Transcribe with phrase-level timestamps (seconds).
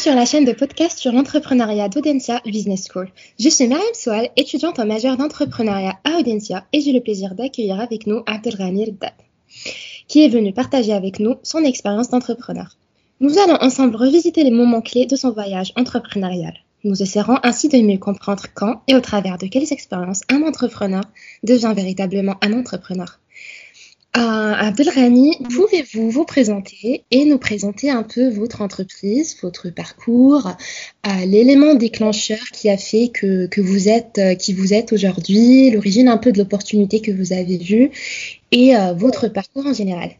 [0.00, 3.10] sur la chaîne de podcast sur l'entrepreneuriat d'Audencia Business School.
[3.38, 7.78] Je suis Mariam Soual, étudiante en majeure d'entrepreneuriat à Audencia et j'ai le plaisir d'accueillir
[7.78, 9.12] avec nous Abdelghani Reddad,
[10.08, 12.78] qui est venu partager avec nous son expérience d'entrepreneur.
[13.20, 16.54] Nous allons ensemble revisiter les moments clés de son voyage entrepreneurial.
[16.82, 21.02] Nous essaierons ainsi de mieux comprendre quand et au travers de quelles expériences un entrepreneur
[21.42, 23.18] devient véritablement un entrepreneur.
[24.16, 30.48] Euh, Abdelrani, pouvez-vous vous présenter et nous présenter un peu votre entreprise, votre parcours,
[31.06, 35.70] euh, l'élément déclencheur qui a fait que, que vous êtes euh, qui vous êtes aujourd'hui,
[35.70, 37.92] l'origine un peu de l'opportunité que vous avez vue
[38.50, 40.10] et euh, votre parcours en général?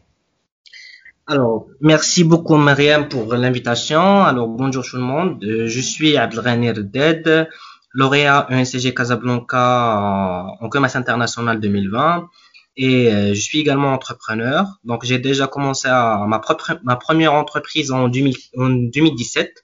[1.27, 4.23] Alors, merci beaucoup Mariam pour l'invitation.
[4.23, 5.37] Alors, bonjour tout le monde.
[5.41, 7.49] Je suis Abdelrani Reded,
[7.93, 12.29] lauréat ENCG Casablanca en commerce international 2020
[12.77, 14.65] et euh, je suis également entrepreneur.
[14.83, 19.63] Donc, j'ai déjà commencé ma propre ma première entreprise en, 2000 en 2017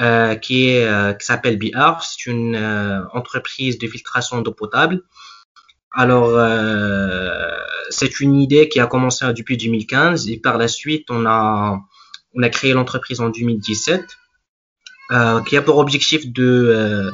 [0.00, 2.02] euh, qui est euh, qui s'appelle BR.
[2.02, 2.56] C'est une
[3.12, 5.02] entreprise de filtration d'eau potable.
[5.94, 6.30] Alors,
[7.90, 11.78] c'est une idée qui a commencé depuis 2015 et par la suite, on a
[12.34, 14.16] on a créé l'entreprise en 2017
[15.10, 17.12] euh, qui a pour objectif de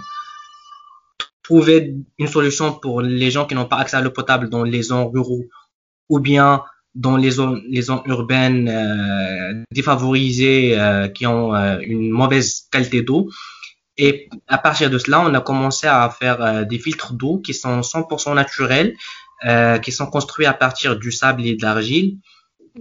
[1.49, 4.83] trouver une solution pour les gens qui n'ont pas accès à l'eau potable dans les
[4.83, 5.45] zones ruraux
[6.11, 6.63] ou bien
[6.95, 13.01] dans les zones, les zones urbaines euh, défavorisées euh, qui ont euh, une mauvaise qualité
[13.01, 13.31] d'eau.
[13.97, 17.81] Et à partir de cela, on a commencé à faire des filtres d'eau qui sont
[17.81, 18.95] 100% naturels,
[19.83, 22.19] qui sont construits à partir du sable et de l'argile.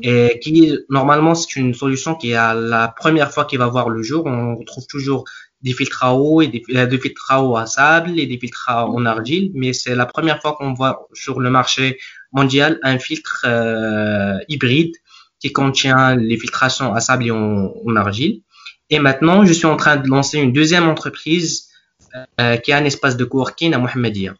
[0.03, 3.89] Et qui, normalement, c'est une solution qui est à la première fois qui va voir
[3.89, 4.27] le jour.
[4.27, 5.23] On retrouve toujours
[5.61, 8.37] des filtres à eau et des, euh, des filtres à eau à sable et des
[8.37, 11.97] filtres à, en argile, mais c'est la première fois qu'on voit sur le marché
[12.31, 14.95] mondial un filtre euh, hybride
[15.39, 18.41] qui contient les filtrations à sable et en, en argile.
[18.89, 21.67] Et maintenant, je suis en train de lancer une deuxième entreprise
[22.39, 24.33] euh, qui a un espace de coworking à Mohamedia.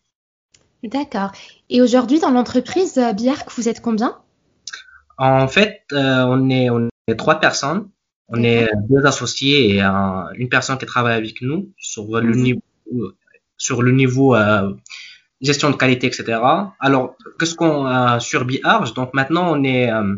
[0.84, 1.31] D'accord.
[1.69, 4.18] Et aujourd'hui, dans l'entreprise Biarc, vous êtes combien?
[5.18, 7.90] En fait, euh, on, est, on est trois personnes.
[8.30, 12.42] On est deux associés et un- une personne qui travaille avec nous sur le Mhm.
[12.44, 12.62] niveau,
[13.58, 14.74] sur le niveau euh,
[15.42, 16.40] gestion de qualité, etc.
[16.80, 20.16] Alors, qu'est-ce qu'on a sur BRG Donc maintenant, on est, euh,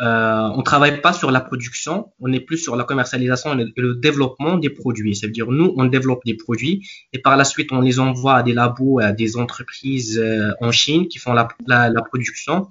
[0.00, 3.94] euh, on travaille pas sur la production, on est plus sur la commercialisation et le,
[3.96, 5.16] développement des produits.
[5.16, 8.52] C'est-à-dire, nous, on développe des produits et par la suite, on les envoie à des
[8.52, 12.68] labos, à des entreprises euh, en Chine qui font la, la, la production.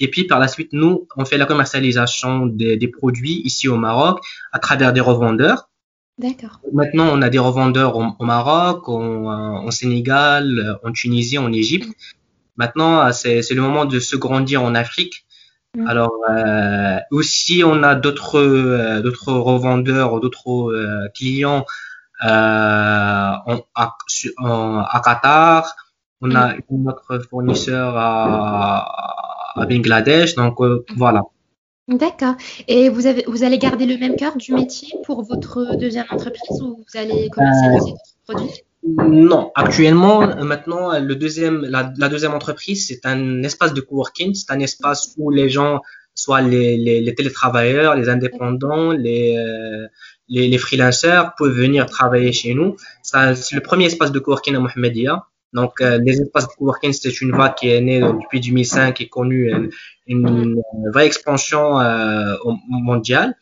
[0.00, 3.76] Et puis par la suite, nous, on fait la commercialisation des, des produits ici au
[3.76, 4.20] Maroc
[4.52, 5.68] à travers des revendeurs.
[6.18, 6.60] D'accord.
[6.72, 9.26] Maintenant, on a des revendeurs au, au Maroc, en,
[9.66, 11.90] en Sénégal, en Tunisie, en Égypte.
[12.56, 15.24] Maintenant, c'est c'est le moment de se grandir en Afrique.
[15.76, 15.86] Mm.
[15.86, 21.64] Alors euh, aussi, on a d'autres euh, d'autres revendeurs, d'autres euh, clients
[22.24, 22.28] euh,
[23.46, 25.74] en, à, su- en- à Qatar.
[26.20, 30.34] On a une autre fournisseur à, à Bangladesh.
[30.34, 31.22] Donc euh, voilà.
[31.88, 32.34] D'accord.
[32.68, 36.62] Et vous avez, vous allez garder le même cœur du métier pour votre deuxième entreprise
[36.62, 38.62] ou vous allez commercialiser d'autres produits?
[38.82, 43.80] Non, actuellement, euh, maintenant, euh, le deuxième, la, la deuxième entreprise, c'est un espace de
[43.80, 44.34] coworking.
[44.34, 45.80] C'est un espace où les gens,
[46.14, 49.86] soit les, les, les télétravailleurs, les indépendants, les, euh,
[50.28, 52.76] les, les freelancers, peuvent venir travailler chez nous.
[53.02, 55.26] C'est le premier espace de coworking à Mohamedia.
[55.52, 59.08] Donc, euh, les espaces de coworking, c'est une vague qui est née depuis 2005 et
[59.08, 59.68] connue euh,
[60.06, 62.34] une, une vraie expansion euh,
[62.68, 63.34] mondiale.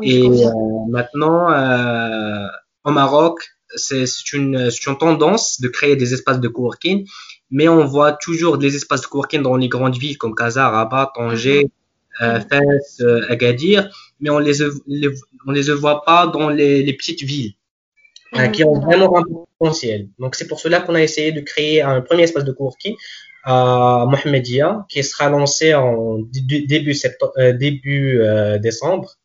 [0.00, 0.50] Et euh,
[0.88, 2.46] maintenant, euh,
[2.84, 7.06] au Maroc, c'est une, c'est une tendance de créer des espaces de coworking,
[7.50, 11.12] mais on voit toujours des espaces de coworking dans les grandes villes comme Casa, Rabat,
[11.14, 11.70] Tanger,
[12.22, 15.08] euh, Fès, euh, Agadir, mais on les, les
[15.46, 17.54] on les voit pas dans les, les petites villes
[18.36, 19.22] euh, qui ont vraiment un
[19.58, 20.08] potentiel.
[20.18, 22.94] Donc c'est pour cela qu'on a essayé de créer un premier espace de coworking
[23.44, 29.16] à Mohamedia qui sera lancé en dé- début septembre, euh, début euh, décembre.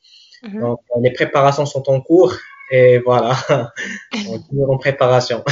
[0.43, 0.61] Mhm.
[0.61, 2.33] Donc, les préparations sont en cours
[2.71, 3.35] et voilà,
[4.13, 5.43] on est toujours en préparation.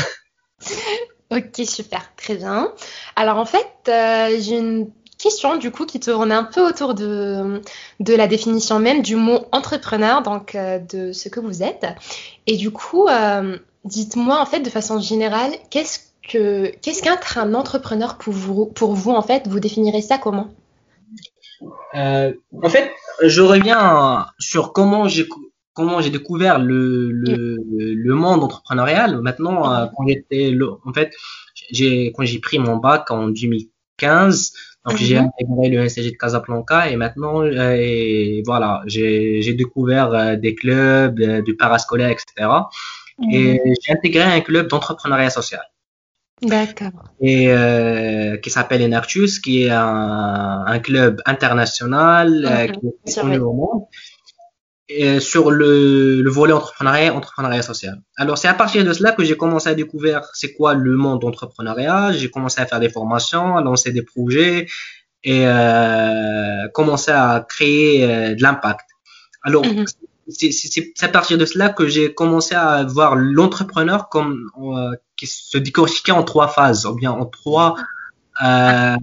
[1.32, 2.74] Ok, super, très bien.
[3.16, 4.92] Alors en fait, euh, j'ai une
[5.26, 7.62] question du coup qui tourne un peu autour de,
[8.00, 11.88] de la définition même du mot entrepreneur, donc euh, de ce que vous êtes.
[12.46, 16.00] Et du coup, euh, dites-moi en fait de façon générale, qu'est-ce
[16.30, 20.50] que qu'est-ce qu'être un entrepreneur pour vous, pour vous en fait, vous définirez ça comment?
[21.96, 22.92] Euh, en fait,
[23.24, 25.28] je reviens sur comment j'ai
[25.74, 27.58] comment j'ai découvert le, le,
[28.10, 29.22] le monde entrepreneurial.
[29.22, 30.56] Maintenant, quand j'étais
[30.86, 31.12] en fait,
[32.14, 34.54] quand j'ai pris mon bac en 2015,
[34.86, 35.28] Donc j'ai Mhm.
[35.28, 41.20] intégré le NCG de Casablanca et maintenant, euh, et voilà, j'ai découvert euh, des clubs,
[41.20, 42.70] euh, du parascolaire, etc.
[43.32, 45.62] Et j'ai intégré un club d'entrepreneuriat social
[46.42, 47.16] D'accord.
[47.20, 53.40] et euh, qui s'appelle Enartus, qui est un, un club international euh, Mhm, qui est
[53.40, 53.84] au monde
[54.88, 58.02] et sur le, le volet entrepreneuriat, entrepreneuriat social.
[58.18, 61.22] Alors c'est à partir de cela que j'ai commencé à découvrir c'est quoi le monde
[61.22, 62.12] d'entrepreneuriat.
[62.14, 64.68] J'ai commencé à faire des formations, à lancer des projets
[65.24, 68.86] et euh, commencer à créer euh, de l'impact.
[69.44, 69.86] Alors Mhm.
[70.28, 74.96] c'est c'est- c'est à partir de cela que j'ai commencé à voir l'entrepreneur comme euh,
[75.18, 77.76] qui se décortiquait en trois phases, ou bien en trois
[78.44, 78.96] euh,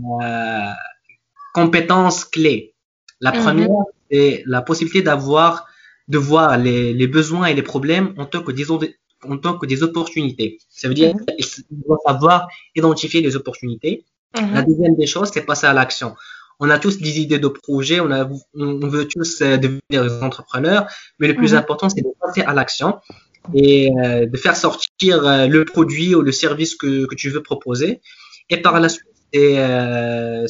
[1.55, 2.75] compétences clés.
[3.21, 3.39] La Mhm.
[3.43, 3.69] première,
[4.11, 5.67] c'est la possibilité d'avoir,
[6.09, 9.67] de voir les, les besoins et les problèmes en tant que des, en tant que
[9.67, 10.59] des opportunités.
[10.69, 14.05] Ça veut dire qu'il doit savoir identifier les opportunités.
[14.35, 14.67] La Mhm.
[14.67, 16.15] deuxième des choses, c'est passer à l'action.
[16.59, 20.23] On a tous des idées de projets, on, a, on veut tous euh, devenir des
[20.23, 20.87] entrepreneurs,
[21.19, 21.59] mais le plus Mhm.
[21.59, 22.99] important, c'est de passer à l'action
[23.55, 27.43] et euh, de faire sortir euh, le produit ou le service que, que tu veux
[27.43, 28.01] proposer.
[28.49, 30.47] Et par la suite, c'est euh,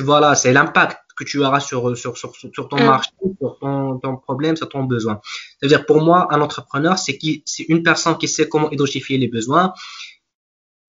[0.00, 2.86] voilà, c'est l'impact que tu auras sur, sur, sur, sur ton Mhm.
[2.86, 3.10] marché,
[3.40, 5.20] sur ton, ton problème, sur ton besoin.
[5.58, 9.28] C'est-à-dire, pour moi, un entrepreneur, c'est qui, c'est une personne qui sait comment identifier les
[9.28, 9.72] besoins,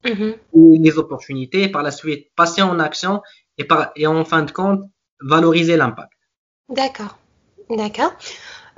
[0.06, 0.36] Mhm.
[0.56, 3.22] et les opportunités, et par la suite passer en action
[3.58, 4.82] et, par, et en fin de compte
[5.22, 6.12] valoriser l'impact.
[6.70, 7.18] D'accord.
[7.70, 8.12] D'accord.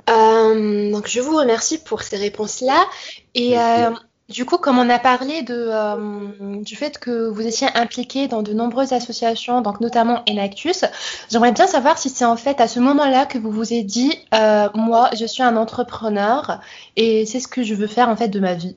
[0.08, 2.86] Euh, donc, je vous remercie pour ces réponses-là.
[3.34, 3.90] Et euh,
[4.28, 8.42] du coup, comme on a parlé de, euh, du fait que vous étiez impliqué dans
[8.42, 10.84] de nombreuses associations, donc notamment Enactus,
[11.30, 14.12] j'aimerais bien savoir si c'est en fait à ce moment-là que vous vous êtes dit,
[14.34, 16.60] euh, moi, je suis un entrepreneur
[16.96, 18.76] et c'est ce que je veux faire en fait de ma vie.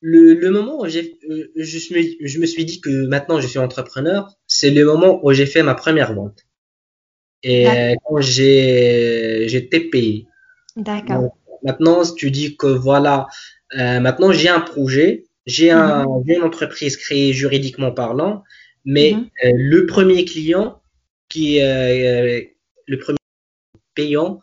[0.00, 3.46] Le, le moment où j'ai, euh, je, me, je me suis dit que maintenant je
[3.46, 6.46] suis entrepreneur, c'est le moment où j'ai fait ma première vente.
[7.42, 10.26] Et quand j'ai, j'étais payé.
[10.74, 11.20] D'accord.
[11.20, 11.32] Donc,
[11.62, 13.26] maintenant, tu dis que voilà,
[13.76, 18.44] euh, maintenant j'ai un projet, j'ai un, j'ai une entreprise créée juridiquement parlant,
[18.84, 19.28] mais Mhm.
[19.44, 20.80] euh, le premier client
[21.28, 22.40] qui, euh,
[22.86, 23.18] le premier
[23.94, 24.40] payant,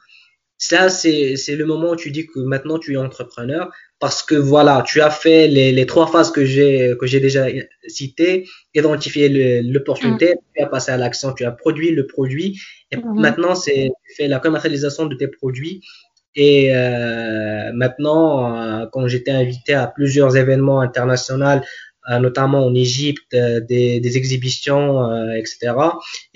[0.58, 4.84] ça c'est le moment où tu dis que maintenant tu es entrepreneur parce que voilà,
[4.86, 7.48] tu as fait les, les trois phases que j'ai que j'ai déjà
[7.88, 12.60] citées, identifier l'opportunité, tu as passé à l'action, tu as produit le produit
[12.92, 13.20] et Mhm.
[13.20, 15.82] maintenant c'est tu fais la commercialisation de tes produits
[16.36, 21.62] et euh, maintenant euh, quand j'étais invité à plusieurs événements internationaux
[22.12, 25.74] euh, notamment en Égypte, des, des exhibitions, euh, etc.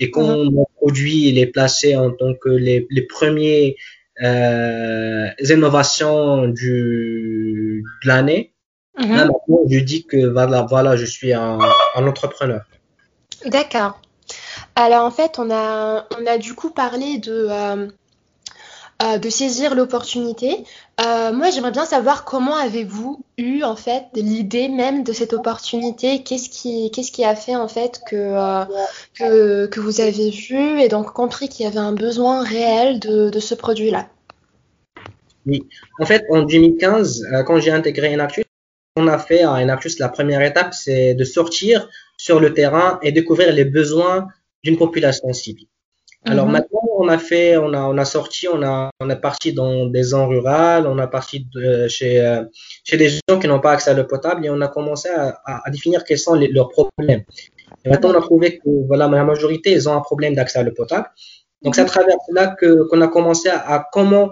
[0.00, 3.76] Et quand mon produit il est placé en tant que les, les premiers
[4.20, 8.52] euh, innovations du, de l'année,
[8.98, 9.16] Mhm.
[9.16, 11.58] là maintenant je dis que voilà, voilà je suis un,
[11.94, 12.62] un entrepreneur.
[13.46, 14.00] D'accord.
[14.74, 17.88] Alors en fait, on a, on a du coup parlé de, euh,
[19.02, 20.64] euh, de saisir l'opportunité.
[21.04, 26.22] Euh, moi, j'aimerais bien savoir comment avez-vous eu en fait l'idée même de cette opportunité?
[26.22, 31.48] Qu'est-ce qui, a fait en fait que, euh, que, vous avez vu et donc compris
[31.48, 34.08] qu'il y avait un besoin réel de, de ce produit-là?
[35.46, 35.66] Oui.
[35.98, 38.44] En fait, en 2015, euh, quand j'ai intégré Enactus,
[38.96, 43.12] on a fait à Enactus la première étape, c'est de sortir sur le terrain et
[43.12, 44.28] découvrir les besoins
[44.62, 45.62] d'une population cible.
[46.26, 46.52] Alors Mhm.
[46.52, 49.86] maintenant, on a fait, on a, on a sorti, on a, on est parti dans
[49.86, 52.44] des zones rurales, on a parti de, chez, euh,
[52.84, 55.40] chez des gens qui n'ont pas accès à l'eau potable et on a commencé à,
[55.46, 57.22] à, à définir quels sont les, leurs problèmes.
[57.84, 60.62] Et maintenant, on a trouvé que voilà, la majorité, ils ont un problème d'accès à
[60.62, 61.06] l'eau potable.
[61.62, 64.30] Donc, c'est à travers cela que qu'on a commencé à, à comment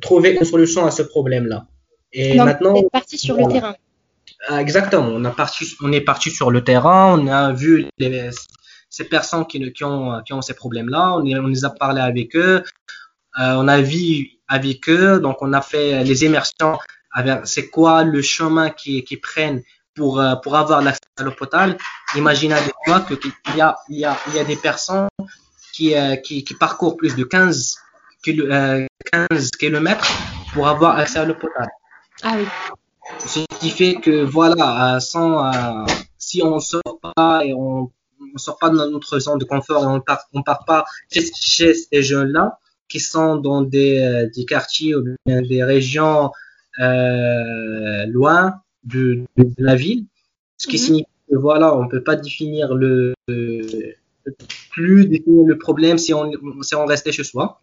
[0.00, 1.66] trouver une solution à ce problème-là.
[2.14, 3.74] Et Donc, maintenant, vous êtes parti sur le terrain.
[4.48, 5.08] Ah, Exactement.
[5.08, 8.30] On, a parti, on est parti sur le terrain, on a vu les,
[8.92, 12.36] ces personnes qui, qui, ont, qui ont ces problèmes-là, on, on les a parlé avec
[12.36, 12.62] eux,
[13.40, 16.78] euh, on a vu avec eux, donc on a fait les immersions
[17.44, 19.62] c'est quoi le chemin qu'ils qui prennent
[19.94, 21.76] pour, euh, pour avoir l'accès à l'eau potable.
[22.16, 25.08] Imaginez avec moi qu'il y a, il y, a, il y a des personnes
[25.74, 27.76] qui, euh, qui, qui parcourent plus de 15,
[28.24, 30.10] kilo- euh, 15 kilomètres
[30.54, 31.70] pour avoir accès à l'eau potable.
[32.22, 32.46] Ah oui.
[33.18, 35.52] Ce qui fait que voilà, sans,
[36.18, 37.90] si on sort pas et on,
[38.34, 41.74] on sort pas de notre zone de confort on part, on part pas chez, chez
[41.74, 42.58] ces jeunes-là
[42.88, 46.30] qui sont dans des, euh, des quartiers ou bien des régions
[46.80, 50.04] euh, loin de, de la ville,
[50.58, 50.82] ce qui Mhm.
[50.86, 53.94] signifie que voilà, on peut pas définir le, le-
[54.70, 56.30] plus définir le problème si on
[56.62, 57.60] si on restait chez soi.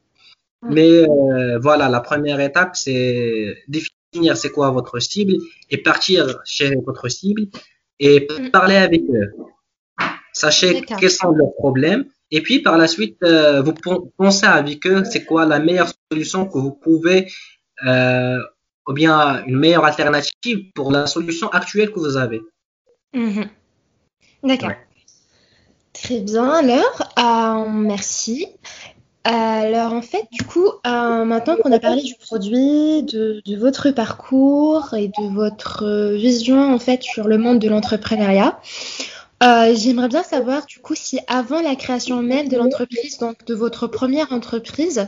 [0.64, 0.74] Mhm.
[0.74, 5.36] Mais euh, voilà, la première étape, c'est définir c'est quoi votre cible
[5.70, 7.44] et partir chez votre cible
[8.00, 8.52] et Mhm.
[8.52, 9.32] parler avec eux.
[10.40, 12.06] Sachez quels sont leurs problèmes.
[12.32, 13.74] Et puis par la suite, euh, vous
[14.18, 17.30] pensez avec eux, c'est quoi la meilleure solution que vous pouvez,
[17.86, 18.38] euh,
[18.88, 22.42] ou bien une meilleure alternative pour la solution actuelle que vous avez.
[23.14, 23.50] Mhm.
[24.44, 24.72] D'accord.
[25.92, 28.48] Très bien, alors, euh, merci.
[29.26, 35.10] Alors en fait, du coup, maintenant qu'on a parlé du produit, de, votre parcours et
[35.10, 38.58] de votre vision en fait sur le monde de l'entrepreneuriat,
[39.42, 43.54] euh, j'aimerais bien savoir du coup si avant la création même de l'entreprise, donc de
[43.54, 45.08] votre première entreprise,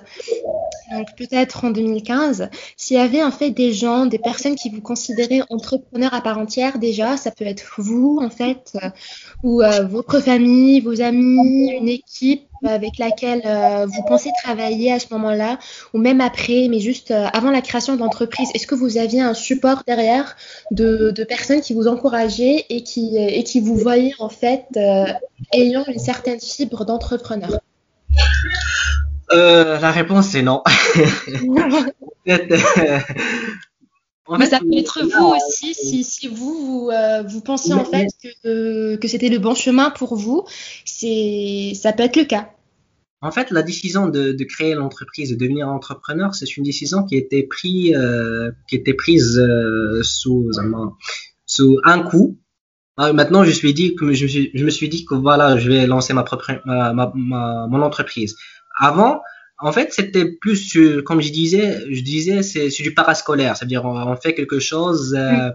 [0.91, 4.81] donc peut-être en 2015, s'il y avait en fait des gens, des personnes qui vous
[4.81, 8.89] considéraient entrepreneurs à part entière déjà, ça peut être vous en fait, euh,
[9.43, 13.41] ou euh, votre famille, vos amis, une équipe avec laquelle
[13.87, 15.59] vous pensez travailler à ce moment-là,
[15.93, 18.49] ou même après, mais juste avant la création de l'entreprise.
[18.53, 20.35] Est-ce que vous aviez un support derrière
[20.71, 25.05] de, de personnes qui vous encourageaient et qui, et qui vous voyaient en fait euh,
[25.53, 27.59] ayant une certaine fibre d'entrepreneur?
[29.31, 30.63] Euh, La réponse est non.
[34.37, 38.07] Mais ça peut être vous aussi, si, si vous, vous, euh, pensiez en fait
[38.43, 40.45] que, que c'était le bon chemin pour vous,
[40.85, 42.49] ça peut être le cas.
[43.21, 47.15] En fait, la décision de, de créer l'entreprise, de devenir entrepreneur, c'est une décision qui
[47.15, 47.93] a été, pris,
[48.67, 49.41] qui a été prise
[50.01, 50.49] sous,
[51.45, 52.37] sous un coup.
[52.97, 55.57] Ah, maintenant, je suis dit que je me suis, je me suis dit que voilà,
[55.57, 58.35] je vais lancer ma propre, ma, ma, mon entreprise.
[58.79, 59.21] Avant,
[59.61, 64.33] en fait, c'était plus, comme je disais, je disais, c'est du parascolaire, c'est-à-dire on, fait
[64.33, 65.49] quelque chose euh,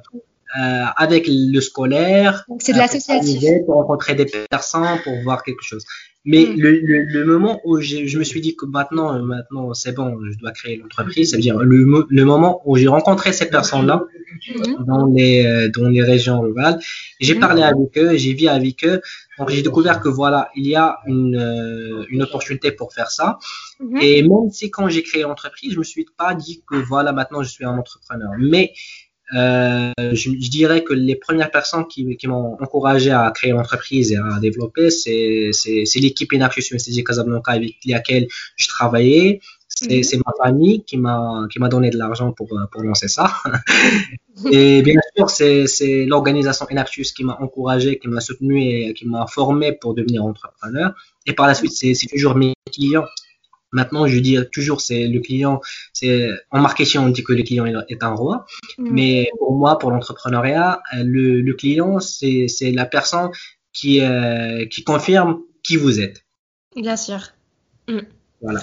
[0.58, 2.44] euh, avec le scolaire.
[2.60, 3.42] C'est de l'associatif.
[3.66, 5.84] Pour rencontrer des personnes, pour voir quelque chose.
[6.26, 6.60] Mais mm.
[6.60, 10.18] le, le, le, moment où je me suis dit que maintenant, euh, maintenant c'est bon,
[10.28, 14.02] je dois créer l'entreprise, c'est-à-dire le, le, moment où j'ai rencontré ces personnes-là
[14.48, 14.84] mm.
[14.84, 16.80] dans les euh, dans les régions rurales,
[17.20, 17.40] j'ai mm.
[17.40, 19.00] parlé avec eux, j'ai vu avec eux,
[19.38, 23.38] donc j'ai découvert que voilà, il y a une euh, une opportunité pour faire ça.
[23.80, 24.02] Mm-hmm.
[24.02, 27.44] Et même si quand j'ai créé l'entreprise, je me suis pas dit que voilà, maintenant
[27.44, 28.72] je suis un entrepreneur, mais
[29.34, 34.12] euh, je, je, dirais que les premières personnes qui, qui m'ont encouragé à créer l'entreprise
[34.12, 39.40] et à développer, c'est, c'est, c'est l'équipe Inarchus USTG Casablanca avec laquelle je travaillais.
[39.68, 40.02] C'est, mhm.
[40.04, 43.32] c'est ma famille qui m'a, qui m'a donné de l'argent pour, pour lancer ça.
[44.52, 49.06] et bien sûr, c'est, c'est l'organisation Inarchus qui m'a encouragé, qui m'a soutenu et qui
[49.06, 50.94] m'a formé pour devenir entrepreneur.
[51.26, 53.06] Et par la suite, c'est, c'est toujours mes clients
[53.76, 55.60] Maintenant, je dis toujours, c'est le client,
[55.92, 58.46] c'est en marketing, on dit que le client est un roi.
[58.78, 58.88] Mm.
[58.90, 63.28] Mais pour moi, pour l'entrepreneuriat, le, le, client, c'est la personne
[63.74, 66.24] qui, euh, qui confirme qui vous êtes.
[66.74, 67.20] Bien sûr.
[67.86, 68.00] Mm.
[68.40, 68.62] Voilà.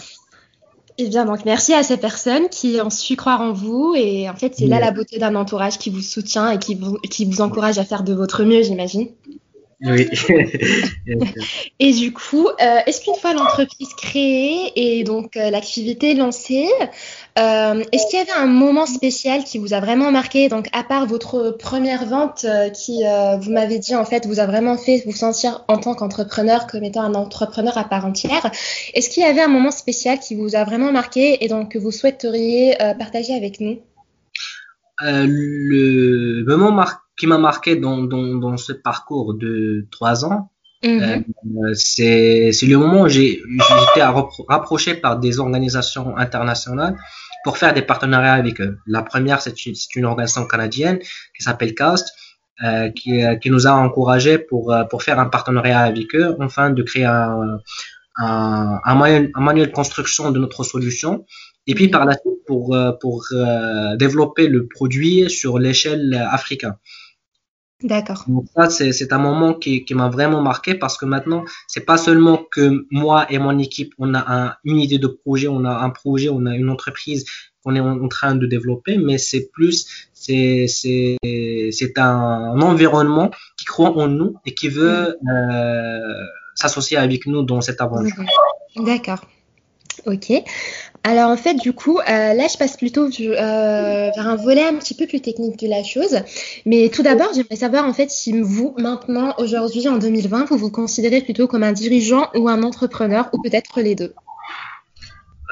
[0.97, 3.93] Eh bien, donc, merci à ces personnes qui ont su croire en vous.
[3.95, 6.97] Et en fait, c'est là la beauté d'un entourage qui vous soutient et qui vous,
[7.09, 9.09] qui vous encourage à faire de votre mieux, j'imagine.
[9.85, 10.07] Oui.
[11.79, 16.69] et du coup, euh, est-ce qu'une fois l'entreprise créée et donc euh, l'activité lancée,
[17.37, 20.47] euh, est-ce qu'il y avait un moment spécial qui vous a vraiment marqué?
[20.47, 23.03] Donc, à part votre première vente qui,
[23.41, 26.83] vous m'avez dit, en fait, vous a vraiment fait vous sentir en tant qu'entrepreneur comme
[26.83, 28.51] étant un entrepreneur à part entière,
[28.93, 31.79] est-ce qu'il y avait un moment spécial qui vous a vraiment marqué et donc que
[31.79, 33.79] vous souhaiteriez partager avec nous?
[35.01, 36.85] Le moment
[37.17, 40.51] qui m'a marqué dans, dans, dans, ce parcours de trois ans,
[40.83, 41.23] mm-hmm.
[41.65, 43.41] euh, c'est le moment où j'ai
[43.91, 44.01] été
[44.47, 46.97] rapproché par des organisations internationales
[47.43, 48.77] pour faire des partenariats avec eux.
[48.87, 52.07] La première, c'est une, une, organisation canadienne qui s'appelle CAST,
[52.63, 56.69] euh, qui, qui, nous a encouragé pour, euh, pour faire un partenariat avec eux, enfin
[56.69, 57.59] de créer un,
[58.17, 61.25] un, un, manuel, un manuel de construction de notre solution.
[61.67, 66.75] Et puis par la suite, pour, euh, pour euh, développer le produit sur l'échelle africaine.
[67.83, 68.23] D'accord.
[68.27, 71.97] Donc ça, c'est un moment qui, qui m'a vraiment marqué parce que maintenant, c'est pas
[71.97, 75.71] seulement que moi et mon équipe, on a un, une idée de projet, on a
[75.71, 77.25] un projet, on a une entreprise
[77.61, 83.97] qu'on est en, train de développer, mais c'est plus, c'est c'est un, environnement qui croit
[83.97, 86.23] en nous et qui veut euh,
[86.55, 88.23] s'associer avec nous dans cette aventure.
[88.77, 89.25] D'accord.
[90.05, 90.31] Ok.
[91.05, 94.75] Alors en fait, du coup, euh, là, je passe plutôt euh, vers un volet un
[94.75, 96.19] petit peu plus technique de la chose.
[96.65, 100.71] Mais tout d'abord, j'aimerais savoir en fait si vous, maintenant, aujourd'hui, en 2020, vous vous
[100.71, 104.13] considérez plutôt comme un dirigeant ou un entrepreneur, ou peut-être les deux?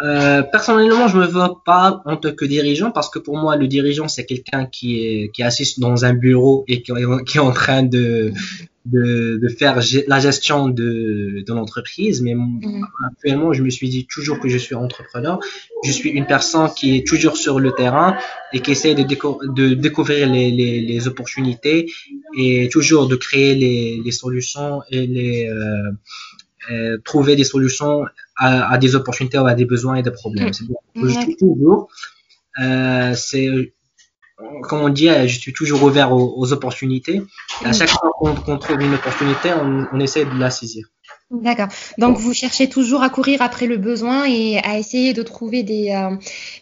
[0.02, 3.68] Euh, personnellement, je me vois pas en tant que dirigeant parce que pour moi, le
[3.68, 7.84] dirigeant, c'est quelqu'un qui qui est assis dans un bureau et qui est en train
[7.84, 8.34] de,
[8.86, 12.88] de, de faire la gestion de, de l'entreprise, mais mm.
[13.08, 15.40] actuellement, je me suis dit toujours que je suis entrepreneur.
[15.84, 18.18] Je suis une personne qui est toujours sur le terrain
[18.54, 21.92] et qui essaie de, de découvrir les, les, les, opportunités
[22.38, 25.92] et toujours de créer les, les solutions et les euh,
[26.72, 28.06] euh, trouver des solutions
[28.38, 30.50] à, à, des opportunités ou à des besoins et des problèmes.
[30.50, 31.10] Mm.
[31.10, 31.90] C'est suis toujours.
[32.62, 33.74] Euh, c'est
[34.64, 37.22] comme on dit, je suis toujours ouvert aux, opportunités.
[37.64, 40.86] à chaque fois qu'on trouve une opportunité, on, essaie de la saisir.
[41.32, 41.68] D'accord.
[41.98, 45.92] Donc vous cherchez toujours à courir après le besoin et à essayer de trouver des,
[45.92, 46.16] euh,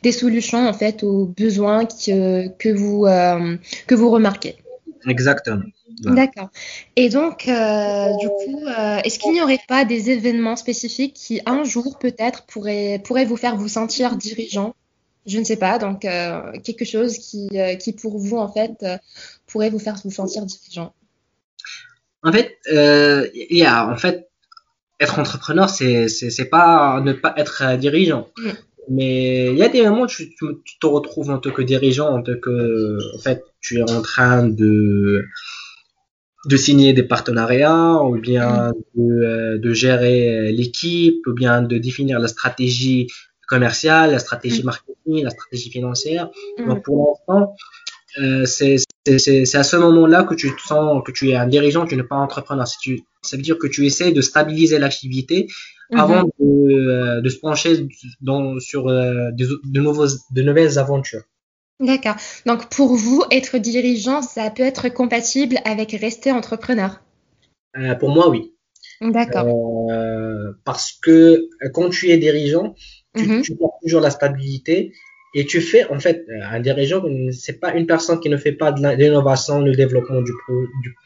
[0.04, 3.58] des solutions en fait aux besoins que, que vous euh,
[3.88, 4.58] que vous remarquez.
[5.08, 5.64] Exactement.
[6.02, 6.50] D'accord.
[6.96, 8.64] Et donc, euh, du coup,
[9.04, 13.38] est-ce qu'il n'y aurait pas des événements spécifiques qui, un jour, peut-être, pourraient, pourraient vous
[13.38, 14.76] faire vous sentir dirigeant?
[15.30, 18.76] Je ne sais pas, donc euh, quelque chose qui, euh, qui, pour vous, en fait,
[18.84, 18.98] euh,
[19.48, 20.94] pourrait vous faire vous sentir dirigeant.
[22.24, 24.30] En fait, il y a, en fait,
[25.00, 28.28] être entrepreneur, c'est, c'est, pas ne pas être dirigeant.
[28.38, 28.50] Mm.
[28.92, 32.24] Mais il y a des moments où tu, te retrouves en tant que dirigeant, en
[32.24, 35.26] tant que, en fait, tu es en train de,
[36.46, 38.74] de signer des partenariats, ou bien mm.
[38.96, 43.08] de, de, gérer l'équipe, ou bien de définir la stratégie
[43.50, 44.66] commerciale, la stratégie mm.
[44.66, 46.30] marketing, la stratégie financière.
[46.58, 46.68] Mm.
[46.68, 47.56] Donc pour l'instant,
[48.20, 48.78] euh, c'est
[49.56, 52.16] à ce moment-là que tu te sens que tu es un dirigeant, tu n'es pas
[52.16, 52.68] entrepreneur.
[52.82, 55.48] Tu, ça veut dire que tu essaies de stabiliser l'activité
[55.92, 56.00] mm-hmm.
[56.00, 57.88] avant de, euh, de, se pencher
[58.22, 61.24] dans, sur euh, de, de, nouveaux, de nouvelles aventures.
[61.80, 62.16] D'accord.
[62.46, 67.02] Donc pour vous, être dirigeant, ça peut être compatible avec rester entrepreneur?
[67.78, 68.54] Euh, Pour moi, oui.
[69.02, 69.46] D'accord.
[69.92, 72.76] Euh, parce que quand tu es dirigeant,
[73.24, 74.92] tu, mm toujours la stabilité
[75.34, 78.52] et tu fais, en fait, euh, un dirigeant, c'est pas une personne qui ne fait
[78.52, 80.32] pas de l'innovation, le développement du,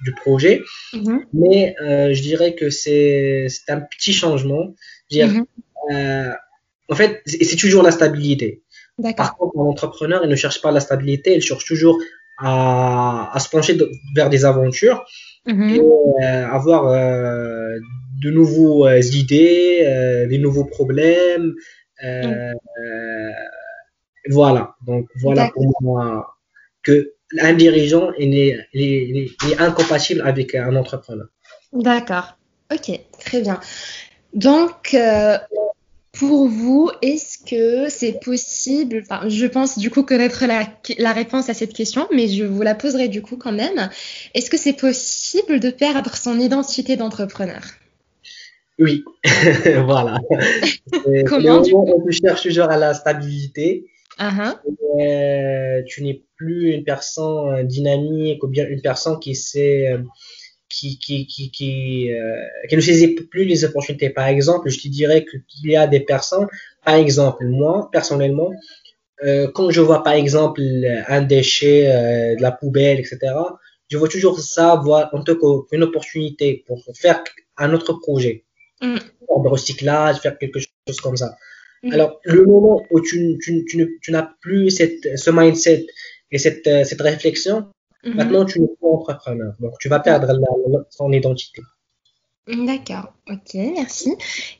[0.05, 0.61] du, projet,
[0.93, 1.25] mhm.
[1.33, 4.73] mais euh, je dirais que c'est un petit changement.
[5.11, 5.45] Mhm.
[5.91, 6.31] euh,
[6.89, 8.61] en fait, c'est toujours la stabilité.
[9.17, 11.99] Par contre, un entrepreneur, il ne cherche pas la stabilité, il cherche toujours
[12.37, 13.77] à, à se pencher
[14.15, 15.05] vers des aventures
[15.47, 16.83] et euh, avoir
[18.21, 21.53] de nouveaux idées, des nouveaux problèmes,
[22.03, 22.53] euh,
[24.29, 26.35] voilà, donc voilà pour moi
[26.83, 31.27] que un dirigeant est, est, incompatible avec un entrepreneur.
[31.71, 32.37] D'accord,
[32.71, 33.59] ok, très bien.
[34.33, 35.37] Donc, euh,
[36.11, 40.67] pour vous, est-ce que c'est possible, enfin, je pense du coup connaître la,
[40.99, 43.89] la, réponse à cette question, mais je vous la poserai du coup quand même.
[44.35, 47.63] Est-ce que c'est possible de perdre son identité d'entrepreneur?
[48.79, 49.03] Oui,
[49.85, 50.19] voilà.
[51.27, 53.85] Comment du coup On cherche toujours à la stabilité.
[54.19, 54.55] Uh-huh.
[54.99, 60.03] euh, tu n'es plus une personne euh, dynamique ou bien une personne qui sait, euh,
[60.69, 62.35] qui, qui, qui, qui, euh,
[62.69, 64.11] qui ne saisit plus les opportunités.
[64.11, 66.47] Par exemple, je te dirais qu'il y a des personnes,
[66.85, 68.51] par exemple, moi, personnellement,
[69.23, 70.61] euh, quand je vois par exemple
[71.07, 71.85] un déchet,
[72.35, 73.33] de la poubelle, etc.,
[73.89, 77.23] je vois toujours ça voir en tant qu'une opportunité pour faire
[77.57, 78.42] un autre projet
[78.83, 79.43] mm.
[79.43, 81.35] de recyclage, faire quelque chose comme ça.
[81.83, 81.93] Mm.
[81.93, 85.85] Alors, le moment où tu, tu, tu, tu n'as plus cette, ce mindset
[86.31, 87.67] et cette, euh, cette réflexion,
[88.03, 88.13] mm-hmm.
[88.13, 89.53] maintenant tu n'es pas entrepreneur.
[89.59, 91.61] Donc, tu vas perdre la, son identité.
[92.45, 94.11] D'accord, ok, merci.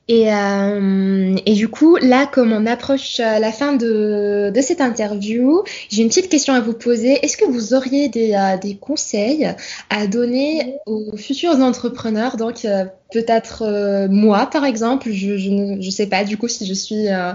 [0.08, 5.64] Et, euh, et, du coup, là, comme on approche la fin de, de cette interview,
[5.90, 7.20] j'ai une petite question à vous poser.
[7.26, 9.54] Est-ce que vous auriez des, euh, des, conseils
[9.90, 12.38] à donner aux futurs entrepreneurs?
[12.38, 16.74] Donc, euh, peut-être euh, moi, par exemple, je, ne sais pas du coup si je
[16.74, 17.34] suis euh,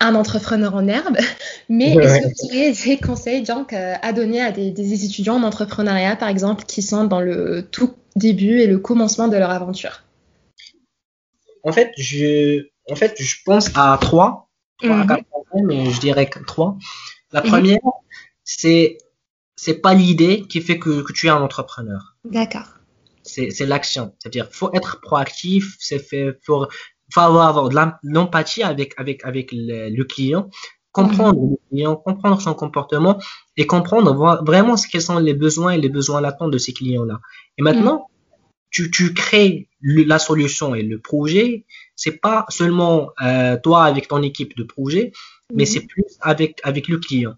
[0.00, 1.16] un entrepreneur en herbe,
[1.68, 5.42] mais est-ce que vous auriez des conseils donc, à donner à des, des étudiants en
[5.42, 10.02] entrepreneuriat, par exemple, qui sont dans le tout début et le commencement de leur aventure?
[11.64, 15.24] En fait, je, en fait, je pense à trois, trois mhm.
[15.64, 16.76] mais je dirais que trois.
[17.32, 17.48] La mhm.
[17.48, 17.80] première,
[18.44, 18.98] c'est
[19.56, 22.16] c'est pas l'idée qui fait que, que, tu es un entrepreneur.
[22.24, 22.68] D'accord.
[23.24, 24.14] C'est l'action.
[24.18, 26.66] C'est-à-dire, faut être proactif, c'est fait, faut,
[27.12, 30.50] faut avoir de l'empathie avec, avec, avec le, client,
[30.92, 31.50] comprendre mhm.
[31.50, 33.18] le client, comprendre son comportement
[33.56, 37.20] et comprendre vraiment ce quels sont les besoins et les besoins latents de ces clients-là.
[37.56, 38.08] Et maintenant,
[38.70, 41.64] tu, tu crées la solution et le projet,
[41.96, 45.12] c'est pas seulement euh, toi avec ton équipe de projet,
[45.54, 47.34] mais c'est plus avec avec le client.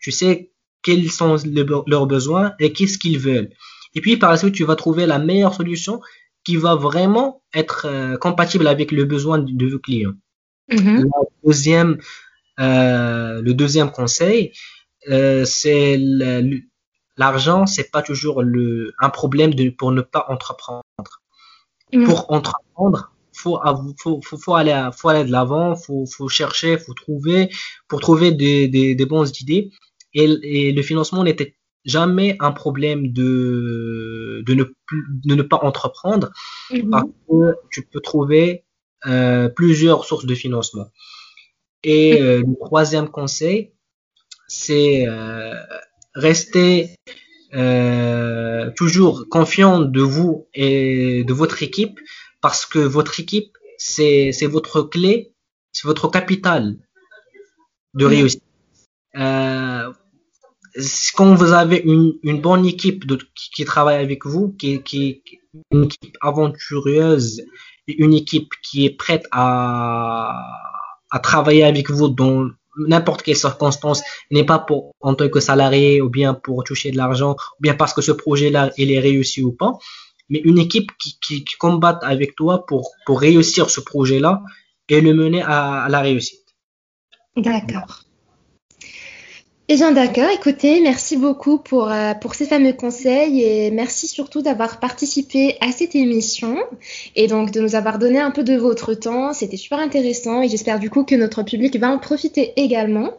[0.00, 0.50] Tu sais
[0.82, 1.36] quels sont
[1.86, 3.50] leurs besoins et qu'est-ce qu'ils veulent.
[3.94, 6.00] Et puis par la suite, tu vas trouver la meilleure solution
[6.44, 10.14] qui va vraiment être euh, compatible avec le besoin de vos clients.
[10.68, 11.08] Le
[11.44, 11.98] deuxième,
[12.60, 14.52] euh, le deuxième conseil,
[15.08, 15.98] euh, c'est
[17.16, 20.82] l'argent, c'est pas toujours le, un problème de, pour ne pas entreprendre.
[21.92, 22.04] Mm.
[22.04, 23.58] Pour entreprendre, faut,
[23.98, 27.50] faut, faut, faut, aller, faut aller de l'avant, faut, faut chercher, faut trouver,
[27.88, 29.70] pour trouver des, des, des bonnes idées.
[30.14, 34.64] Et, et le financement n'était jamais un problème de, de, ne,
[35.24, 36.30] de ne pas entreprendre
[36.70, 36.90] mm-hmm.
[36.90, 38.64] parce que tu peux trouver
[39.06, 40.90] euh, plusieurs sources de financement.
[41.82, 43.72] Et euh, le troisième conseil,
[44.46, 45.54] c'est euh,
[46.14, 46.96] rester
[48.76, 51.98] toujours confiant de vous et de votre équipe
[52.40, 55.32] parce que votre équipe, c'est votre clé,
[55.72, 56.76] c'est votre capital
[57.94, 58.44] de réussite.
[61.14, 63.04] Quand vous avez une, bonne équipe
[63.34, 65.22] qui, travaille avec vous, qui, qui,
[65.70, 67.42] une équipe aventureuse,
[67.86, 70.34] une équipe qui est prête à,
[71.22, 72.48] travailler avec vous dans
[72.86, 76.96] n'importe quelle circonstance, n'est pas pour en tant que salarié ou bien pour toucher de
[76.96, 79.72] l'argent, ou bien parce que ce projet-là, il est réussi ou pas,
[80.28, 84.42] mais une équipe qui, qui, qui combat avec toi pour, réussir ce projet-là
[84.88, 86.46] et le mener à la réussite.
[87.36, 88.04] D'accord.
[89.72, 94.42] Et bien d'accord, écoutez, merci beaucoup pour, euh, pour ces fameux conseils et merci surtout
[94.42, 96.56] d'avoir participé à cette émission
[97.14, 99.32] et donc de nous avoir donné un peu de votre temps.
[99.32, 103.12] C'était super intéressant et j'espère du coup que notre public va en profiter également.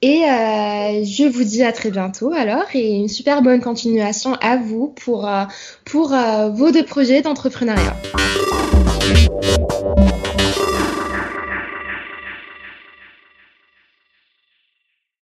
[0.00, 4.58] Et euh, je vous dis à très bientôt alors et une super bonne continuation à
[4.58, 5.42] vous pour, euh,
[5.84, 6.14] pour
[6.54, 7.96] vos deux projets d'entrepreneuriat.